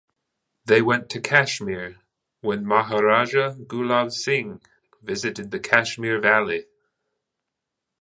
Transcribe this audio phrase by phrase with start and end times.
[0.65, 1.97] They went to Kashmir
[2.39, 4.59] when Maharaja Gulab Singh
[5.03, 6.65] visited the Kashmir Valley.